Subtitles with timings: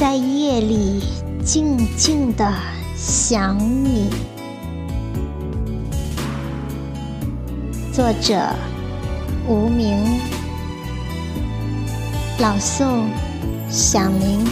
[0.00, 1.02] 在夜里
[1.44, 2.48] 静静的
[2.94, 4.08] 想你。
[7.92, 8.40] 作者：
[9.48, 9.98] 无名，
[12.38, 13.06] 朗诵：
[13.68, 14.46] 响铃。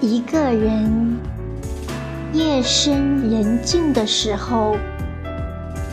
[0.00, 1.16] 一个人，
[2.32, 4.76] 夜深人静的时候，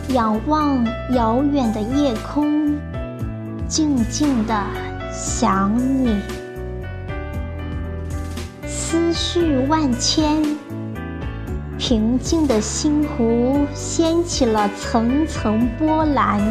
[0.10, 0.84] 仰望
[1.14, 2.80] 遥远的夜空，
[3.72, 4.66] 静静的
[5.14, 6.14] 想你，
[8.68, 10.44] 思绪万千，
[11.78, 16.42] 平静的心湖掀起了层层波澜。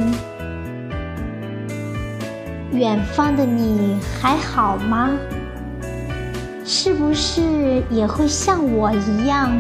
[2.72, 5.10] 远方的你还好吗？
[6.64, 9.52] 是不是也会像我一样，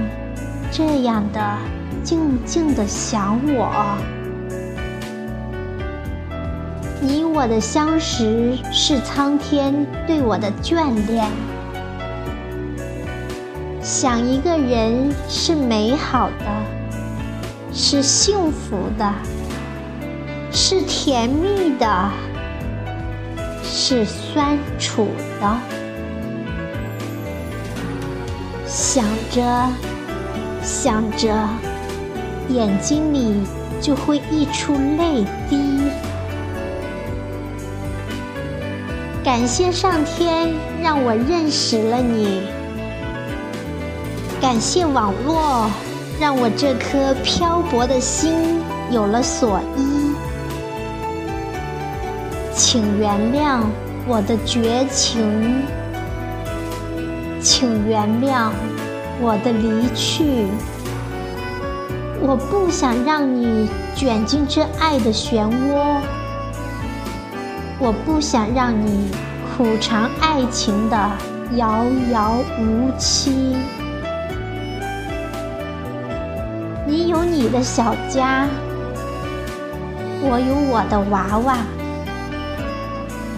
[0.70, 1.58] 这样的
[2.02, 3.98] 静静的想我？
[7.02, 11.26] 你我的相识是苍天对我的眷恋。
[13.80, 16.44] 想一个人是美好的，
[17.72, 19.10] 是幸福的，
[20.52, 22.10] 是甜蜜的，
[23.64, 25.08] 是酸楚
[25.40, 25.56] 的。
[28.66, 29.42] 想着，
[30.62, 31.34] 想着，
[32.50, 33.42] 眼睛里
[33.80, 35.56] 就会溢出泪滴。
[39.30, 42.42] 感谢上天让我认识了你，
[44.40, 45.70] 感谢网络
[46.18, 50.10] 让我这颗漂泊的心有了所依。
[52.56, 53.60] 请原谅
[54.08, 55.62] 我的绝情。
[57.40, 58.50] 请原谅
[59.20, 60.48] 我的离去，
[62.20, 66.00] 我不想让你卷进这爱的漩涡，
[67.82, 69.10] 我不想让你
[69.56, 71.10] 苦尝爱情的
[71.56, 73.56] 遥遥无期。
[76.86, 78.46] 你有你的小家，
[80.20, 81.56] 我有我的娃娃。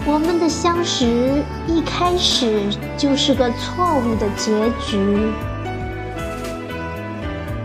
[0.05, 2.63] 我们的相识一开始
[2.97, 5.31] 就是个错误的结局。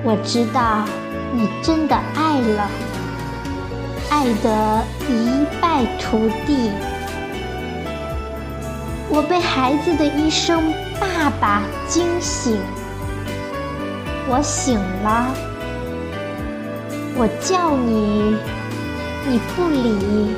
[0.05, 0.85] 我知道
[1.35, 2.71] 你真的爱了，
[4.11, 6.71] 爱得一败涂地。
[9.11, 12.59] 我被孩子的一声“爸爸”惊醒，
[14.29, 15.27] 我醒了。
[17.17, 18.37] 我叫你，
[19.27, 20.35] 你不理。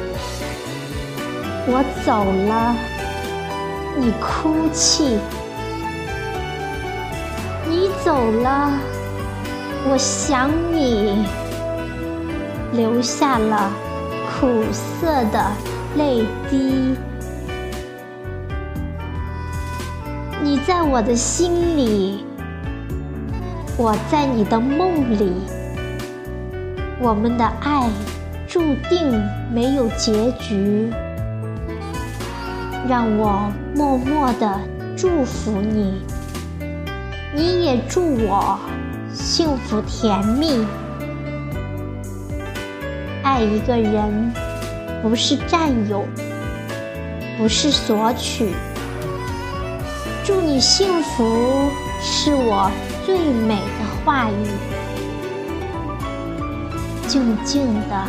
[1.66, 2.74] 我走了，
[3.96, 5.18] 你哭泣；
[7.68, 8.72] 你走了，
[9.88, 11.26] 我想你，
[12.72, 13.72] 留下了
[14.28, 15.50] 苦涩的
[15.96, 16.94] 泪滴。
[20.42, 22.24] 你在我的心里，
[23.76, 25.32] 我在你的梦里，
[27.00, 27.88] 我们的爱
[28.48, 30.90] 注定没有结局。
[32.88, 34.58] 让我默默的
[34.96, 36.02] 祝福你，
[37.34, 38.58] 你也祝我
[39.12, 40.64] 幸福甜蜜。
[43.30, 44.32] 爱一个人
[45.00, 46.04] 不是占有，
[47.38, 48.52] 不是索取。
[50.24, 51.70] 祝你幸福
[52.00, 52.68] 是我
[53.06, 54.48] 最美的话语。
[57.06, 58.04] 静静的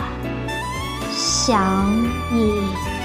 [1.12, 1.88] 想
[2.31, 3.00] 你。